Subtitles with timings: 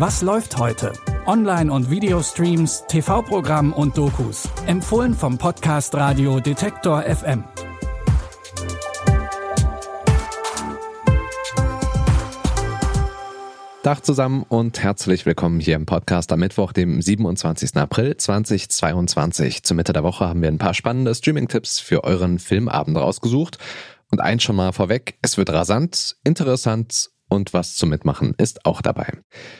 [0.00, 0.94] Was läuft heute?
[1.26, 4.48] Online- und Videostreams, TV-Programm und Dokus.
[4.64, 7.44] Empfohlen vom Podcast Radio Detektor FM.
[13.82, 17.76] Tag zusammen und herzlich willkommen hier im Podcast am Mittwoch, dem 27.
[17.76, 19.64] April 2022.
[19.64, 23.58] Zur Mitte der Woche haben wir ein paar spannende Streaming-Tipps für euren Filmabend rausgesucht.
[24.10, 28.82] Und eins schon mal vorweg, es wird rasant, interessant und was zum Mitmachen ist auch
[28.82, 29.06] dabei.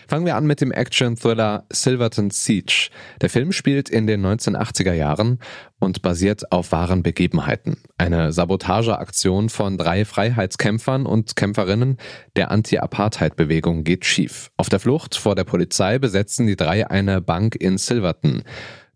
[0.07, 2.91] Fangen wir an mit dem Action-Thriller Silverton Siege.
[3.23, 5.39] Der Film spielt in den 1980er Jahren
[5.79, 7.79] und basiert auf wahren Begebenheiten.
[7.97, 11.97] Eine Sabotageaktion von drei Freiheitskämpfern und Kämpferinnen
[12.37, 14.51] der Anti-Apartheid-Bewegung geht schief.
[14.57, 18.43] Auf der Flucht vor der Polizei besetzen die drei eine Bank in Silverton.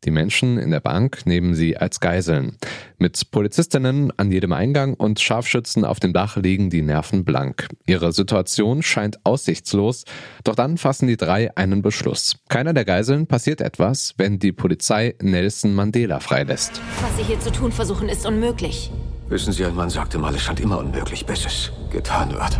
[0.05, 2.57] Die Menschen in der Bank nehmen sie als Geiseln.
[2.99, 7.69] Mit Polizistinnen an jedem Eingang und Scharfschützen auf dem Dach liegen die Nerven blank.
[7.87, 10.05] Ihre Situation scheint aussichtslos,
[10.45, 12.37] doch dann fassen die drei einen Beschluss.
[12.49, 16.81] Keiner der Geiseln passiert etwas, wenn die Polizei Nelson Mandela freilässt.
[17.01, 18.91] Was Sie hier zu tun versuchen, ist unmöglich.
[19.29, 22.59] Wissen Sie, ein Mann sagte mal, es scheint immer unmöglich, bis es getan wird.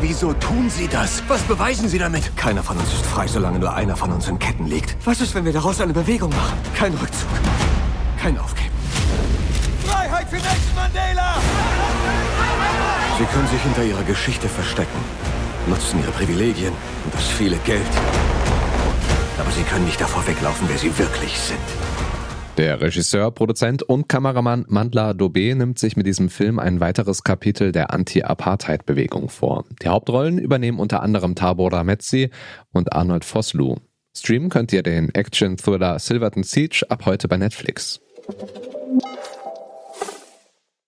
[0.00, 1.22] Wieso tun Sie das?
[1.26, 2.36] Was beweisen Sie damit?
[2.36, 4.96] Keiner von uns ist frei, solange nur einer von uns in Ketten liegt.
[5.04, 6.56] Was ist, wenn wir daraus eine Bewegung machen?
[6.74, 7.28] Kein Rückzug.
[8.16, 8.70] Kein Aufgeben.
[9.84, 11.34] Freiheit für Nelson Mandela!
[13.18, 15.00] Sie können sich hinter Ihrer Geschichte verstecken,
[15.66, 16.72] nutzen Ihre Privilegien
[17.04, 17.82] und das viele Geld.
[19.36, 21.58] Aber Sie können nicht davor weglaufen, wer Sie wirklich sind.
[22.58, 27.70] Der Regisseur, Produzent und Kameramann Mandla Dobe nimmt sich mit diesem Film ein weiteres Kapitel
[27.70, 29.64] der Anti-Apartheid-Bewegung vor.
[29.80, 32.30] Die Hauptrollen übernehmen unter anderem Tabor Rametzi
[32.72, 33.76] und Arnold Vosloo.
[34.12, 38.00] Streamen könnt ihr den Action-Thriller Silverton Siege ab heute bei Netflix.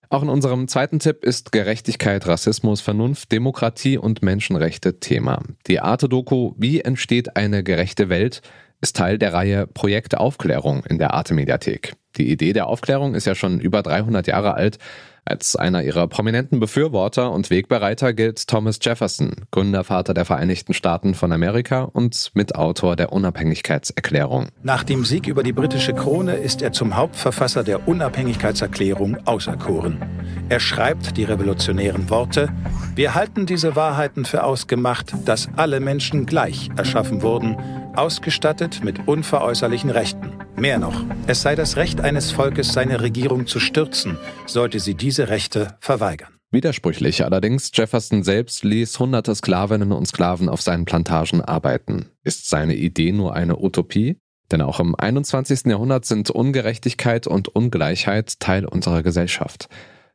[0.09, 5.41] Auch in unserem zweiten Tipp ist Gerechtigkeit, Rassismus, Vernunft, Demokratie und Menschenrechte Thema.
[5.67, 8.41] Die Arte-Doku Wie entsteht eine gerechte Welt
[8.81, 11.93] ist Teil der Reihe Projekt Aufklärung in der Arte Mediathek.
[12.17, 14.77] Die Idee der Aufklärung ist ja schon über 300 Jahre alt.
[15.23, 21.31] Als einer ihrer prominenten Befürworter und Wegbereiter gilt Thomas Jefferson, Gründervater der Vereinigten Staaten von
[21.31, 24.47] Amerika und Mitautor der Unabhängigkeitserklärung.
[24.63, 30.01] Nach dem Sieg über die britische Krone ist er zum Hauptverfasser der Unabhängigkeitserklärung auserkoren.
[30.49, 32.49] Er schreibt die revolutionären Worte,
[32.95, 37.57] wir halten diese Wahrheiten für ausgemacht, dass alle Menschen gleich erschaffen wurden
[37.95, 40.31] ausgestattet mit unveräußerlichen Rechten.
[40.55, 45.29] Mehr noch, es sei das Recht eines Volkes, seine Regierung zu stürzen, sollte sie diese
[45.29, 46.33] Rechte verweigern.
[46.51, 52.09] Widersprüchlich allerdings, Jefferson selbst ließ hunderte Sklavinnen und Sklaven auf seinen Plantagen arbeiten.
[52.23, 54.17] Ist seine Idee nur eine Utopie?
[54.51, 55.67] Denn auch im 21.
[55.67, 59.69] Jahrhundert sind Ungerechtigkeit und Ungleichheit Teil unserer Gesellschaft.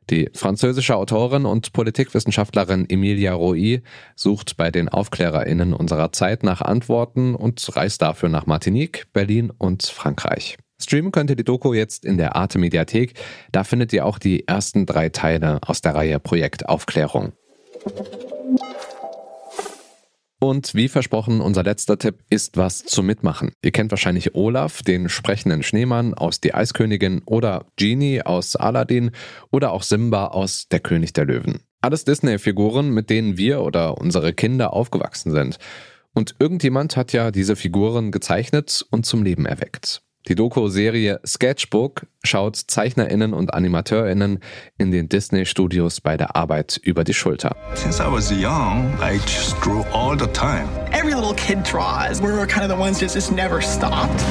[0.09, 3.81] Die französische Autorin und Politikwissenschaftlerin Emilia Roy
[4.15, 9.83] sucht bei den AufklärerInnen unserer Zeit nach Antworten und reist dafür nach Martinique, Berlin und
[9.83, 10.57] Frankreich.
[10.81, 13.15] Streamen könnt ihr die Doku jetzt in der Arte Mediathek.
[13.51, 17.33] Da findet ihr auch die ersten drei Teile aus der Reihe Projekt Aufklärung.
[20.39, 23.51] Und wie versprochen, unser letzter Tipp ist was zum Mitmachen.
[23.63, 29.11] Ihr kennt wahrscheinlich Olaf, den sprechenden Schneemann aus Die Eiskönigin oder Genie aus Aladdin
[29.51, 31.61] oder auch Simba aus Der König der Löwen.
[31.81, 35.57] Alles Disney-Figuren, mit denen wir oder unsere Kinder aufgewachsen sind.
[36.13, 40.03] Und irgendjemand hat ja diese Figuren gezeichnet und zum Leben erweckt.
[40.27, 44.39] Die Doku-Serie Sketchbook schaut ZeichnerInnen und AnimateurInnen
[44.77, 47.55] in den Disney-Studios bei der Arbeit über die Schulter.
[47.75, 50.67] Since I was young, I just drew all the time.
[50.91, 52.21] Every little kid draws.
[52.21, 54.21] We're kind of the ones that just never stopped.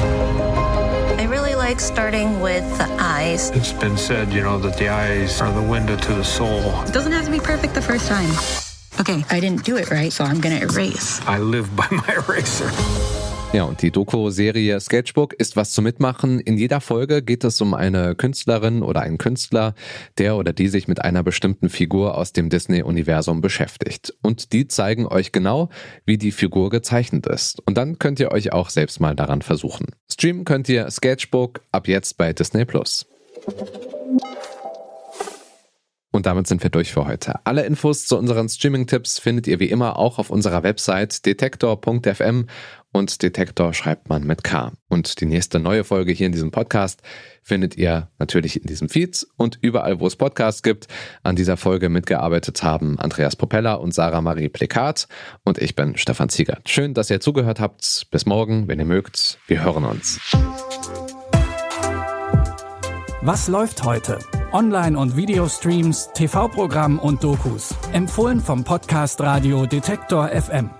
[1.17, 3.49] I really like starting with the eyes.
[3.55, 6.61] It's been said, you know, that the eyes are the window to the soul.
[6.85, 8.29] It doesn't have to be perfect the first time.
[8.99, 11.21] Okay, I didn't do it right, so I'm gonna erase.
[11.25, 12.69] I live by my eraser.
[13.53, 16.41] Ja, und die Doku-Serie Sketchbook ist was zu mitmachen.
[16.41, 19.73] In jeder Folge geht es um eine Künstlerin oder einen Künstler,
[20.17, 24.13] der oder die sich mit einer bestimmten Figur aus dem Disney-Universum beschäftigt.
[24.21, 25.69] Und die zeigen euch genau,
[26.05, 27.61] wie die Figur gezeichnet ist.
[27.65, 29.87] Und dann könnt ihr euch auch selbst mal daran versuchen.
[30.11, 33.05] Streamen könnt ihr Sketchbook ab jetzt bei Disney Plus.
[36.17, 37.35] Und damit sind wir durch für heute.
[37.45, 42.47] Alle Infos zu unseren Streaming-Tipps findet ihr wie immer auch auf unserer Website detektor.fm
[42.97, 44.71] und Detektor schreibt man mit K.
[44.89, 47.01] Und die nächste neue Folge hier in diesem Podcast
[47.43, 50.87] findet ihr natürlich in diesem Feed und überall, wo es Podcasts gibt.
[51.21, 55.07] An dieser Folge mitgearbeitet haben Andreas Propeller und Sarah Marie Plekat
[55.43, 56.67] und ich bin Stefan Ziegert.
[56.69, 58.07] Schön, dass ihr zugehört habt.
[58.09, 59.37] Bis morgen, wenn ihr mögt.
[59.47, 60.19] Wir hören uns.
[63.21, 64.19] Was läuft heute?
[64.51, 67.75] Online- und Videostreams, TV-Programm und Dokus.
[67.93, 70.71] Empfohlen vom Podcast Radio Detektor FM.